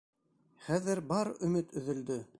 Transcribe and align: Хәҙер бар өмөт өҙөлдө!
Хәҙер 0.69 1.03
бар 1.13 1.31
өмөт 1.49 1.81
өҙөлдө! 1.83 2.23